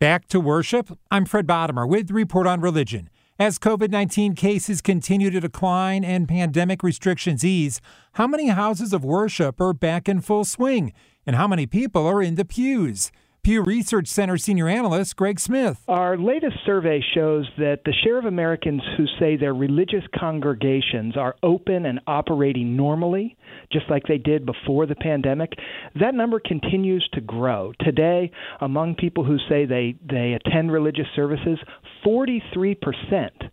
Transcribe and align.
Back 0.00 0.26
to 0.28 0.40
worship. 0.40 0.98
I'm 1.12 1.24
Fred 1.24 1.46
Bottomer 1.46 1.88
with 1.88 2.10
Report 2.10 2.48
on 2.48 2.60
Religion. 2.60 3.08
As 3.38 3.60
COVID 3.60 3.90
19 3.90 4.34
cases 4.34 4.80
continue 4.80 5.30
to 5.30 5.38
decline 5.38 6.04
and 6.04 6.28
pandemic 6.28 6.82
restrictions 6.82 7.44
ease, 7.44 7.80
how 8.14 8.26
many 8.26 8.48
houses 8.48 8.92
of 8.92 9.04
worship 9.04 9.60
are 9.60 9.72
back 9.72 10.08
in 10.08 10.20
full 10.20 10.44
swing? 10.44 10.92
And 11.24 11.36
how 11.36 11.46
many 11.46 11.66
people 11.66 12.08
are 12.08 12.20
in 12.20 12.34
the 12.34 12.44
pews? 12.44 13.12
Pew 13.44 13.60
Research 13.60 14.08
Center 14.08 14.38
senior 14.38 14.70
analyst 14.70 15.16
Greg 15.16 15.38
Smith. 15.38 15.82
Our 15.86 16.16
latest 16.16 16.56
survey 16.64 17.04
shows 17.14 17.46
that 17.58 17.80
the 17.84 17.92
share 18.02 18.18
of 18.18 18.24
Americans 18.24 18.80
who 18.96 19.04
say 19.20 19.36
their 19.36 19.52
religious 19.52 20.02
congregations 20.18 21.14
are 21.14 21.36
open 21.42 21.84
and 21.84 22.00
operating 22.06 22.74
normally, 22.74 23.36
just 23.70 23.84
like 23.90 24.04
they 24.08 24.16
did 24.16 24.46
before 24.46 24.86
the 24.86 24.94
pandemic, 24.94 25.52
that 26.00 26.14
number 26.14 26.40
continues 26.40 27.06
to 27.12 27.20
grow. 27.20 27.74
Today, 27.80 28.30
among 28.62 28.94
people 28.94 29.24
who 29.24 29.36
say 29.46 29.66
they, 29.66 29.94
they 30.08 30.32
attend 30.32 30.72
religious 30.72 31.06
services, 31.14 31.58
43% 32.02 33.43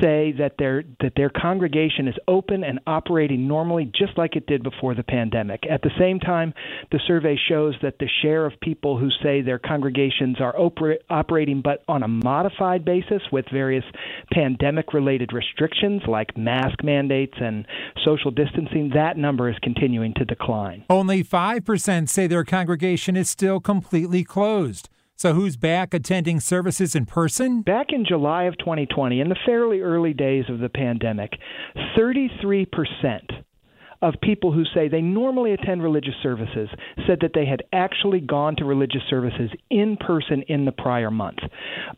say 0.00 0.32
that 0.38 0.54
their 0.58 0.84
that 1.00 1.12
their 1.16 1.30
congregation 1.30 2.08
is 2.08 2.14
open 2.28 2.64
and 2.64 2.80
operating 2.86 3.46
normally 3.48 3.90
just 3.94 4.16
like 4.16 4.36
it 4.36 4.46
did 4.46 4.62
before 4.62 4.94
the 4.94 5.02
pandemic. 5.02 5.64
At 5.68 5.82
the 5.82 5.90
same 5.98 6.20
time, 6.20 6.54
the 6.90 7.00
survey 7.06 7.36
shows 7.48 7.74
that 7.82 7.98
the 7.98 8.08
share 8.22 8.46
of 8.46 8.58
people 8.60 8.98
who 8.98 9.08
say 9.22 9.40
their 9.40 9.58
congregations 9.58 10.40
are 10.40 10.54
oper- 10.54 10.98
operating 11.10 11.62
but 11.62 11.82
on 11.88 12.02
a 12.02 12.08
modified 12.08 12.84
basis 12.84 13.22
with 13.32 13.46
various 13.52 13.84
pandemic 14.32 14.92
related 14.92 15.32
restrictions 15.32 16.02
like 16.06 16.36
mask 16.36 16.82
mandates 16.82 17.34
and 17.40 17.66
social 18.04 18.30
distancing, 18.30 18.90
that 18.94 19.16
number 19.16 19.48
is 19.48 19.56
continuing 19.62 20.14
to 20.14 20.24
decline. 20.24 20.84
Only 20.90 21.22
5% 21.24 22.08
say 22.08 22.26
their 22.26 22.44
congregation 22.44 23.16
is 23.16 23.30
still 23.30 23.60
completely 23.60 24.24
closed. 24.24 24.88
So, 25.16 25.32
who's 25.32 25.56
back 25.56 25.94
attending 25.94 26.40
services 26.40 26.96
in 26.96 27.06
person? 27.06 27.62
Back 27.62 27.86
in 27.90 28.04
July 28.04 28.44
of 28.44 28.58
2020, 28.58 29.20
in 29.20 29.28
the 29.28 29.36
fairly 29.46 29.80
early 29.80 30.12
days 30.12 30.46
of 30.48 30.58
the 30.58 30.68
pandemic, 30.68 31.30
33% 31.96 32.66
of 34.04 34.20
people 34.22 34.52
who 34.52 34.64
say 34.74 34.86
they 34.86 35.00
normally 35.00 35.54
attend 35.54 35.82
religious 35.82 36.12
services 36.22 36.68
said 37.06 37.18
that 37.22 37.30
they 37.34 37.46
had 37.46 37.62
actually 37.72 38.20
gone 38.20 38.54
to 38.54 38.66
religious 38.66 39.00
services 39.08 39.50
in 39.70 39.96
person 39.96 40.42
in 40.46 40.66
the 40.66 40.72
prior 40.72 41.10
month. 41.10 41.38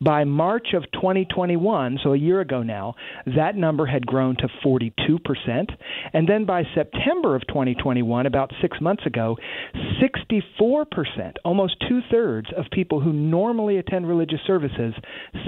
By 0.00 0.22
March 0.22 0.69
of 0.72 0.84
2021, 0.93 1.99
so 2.05 2.12
a 2.12 2.16
year 2.16 2.41
ago 2.41 2.62
now, 2.62 2.95
that 3.34 3.56
number 3.56 3.87
had 3.87 4.06
grown 4.06 4.37
to 4.37 4.49
42%. 4.65 4.93
And 6.12 6.28
then 6.28 6.45
by 6.47 6.62
September 6.77 7.34
of 7.34 7.45
2021, 7.49 8.27
about 8.27 8.53
six 8.62 8.81
months 8.81 9.05
ago, 9.05 9.37
64%, 10.00 11.34
almost 11.45 11.75
two 11.89 12.00
thirds 12.09 12.47
of 12.56 12.66
people 12.71 13.00
who 13.00 13.12
normally 13.12 13.78
attend 13.78 14.06
religious 14.06 14.41
services 14.47 14.95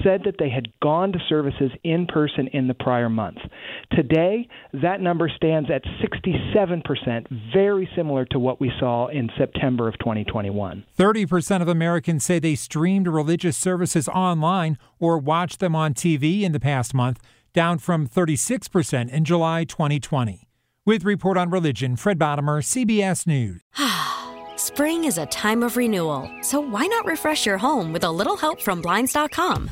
said 0.02 0.22
that 0.24 0.36
they 0.40 0.50
had 0.50 0.72
gone 0.80 1.12
to 1.12 1.20
services 1.28 1.70
in 1.84 2.06
person 2.06 2.48
in 2.52 2.66
the 2.66 2.74
prior 2.74 3.08
month. 3.08 3.38
Today, 3.92 4.48
that 4.72 5.00
number 5.00 5.30
stands 5.36 5.70
at 5.70 5.82
67 6.00 6.47
7%, 6.54 7.52
very 7.52 7.88
similar 7.94 8.24
to 8.26 8.38
what 8.38 8.60
we 8.60 8.70
saw 8.78 9.08
in 9.08 9.30
September 9.36 9.88
of 9.88 9.98
2021. 9.98 10.84
30% 10.98 11.62
of 11.62 11.68
Americans 11.68 12.24
say 12.24 12.38
they 12.38 12.54
streamed 12.54 13.08
religious 13.08 13.56
services 13.56 14.08
online 14.08 14.78
or 14.98 15.18
watched 15.18 15.60
them 15.60 15.74
on 15.74 15.94
TV 15.94 16.42
in 16.42 16.52
the 16.52 16.60
past 16.60 16.94
month, 16.94 17.20
down 17.52 17.78
from 17.78 18.06
36% 18.06 19.10
in 19.10 19.24
July 19.24 19.64
2020. 19.64 20.48
With 20.84 21.04
Report 21.04 21.36
on 21.36 21.50
Religion, 21.50 21.96
Fred 21.96 22.18
Bottomer, 22.18 22.62
CBS 22.62 23.26
News. 23.26 23.60
Spring 24.56 25.04
is 25.04 25.18
a 25.18 25.26
time 25.26 25.62
of 25.62 25.76
renewal, 25.76 26.30
so 26.40 26.60
why 26.60 26.86
not 26.86 27.04
refresh 27.04 27.46
your 27.46 27.58
home 27.58 27.92
with 27.92 28.04
a 28.04 28.10
little 28.10 28.36
help 28.36 28.60
from 28.60 28.80
Blinds.com? 28.80 29.70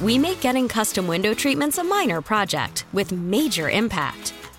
We 0.00 0.16
make 0.18 0.40
getting 0.40 0.68
custom 0.68 1.06
window 1.06 1.34
treatments 1.34 1.78
a 1.78 1.84
minor 1.84 2.20
project 2.20 2.84
with 2.92 3.12
major 3.12 3.68
impact. 3.68 4.32